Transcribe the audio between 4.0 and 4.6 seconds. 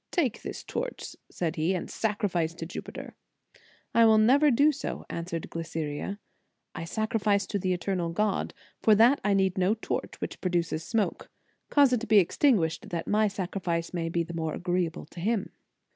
will never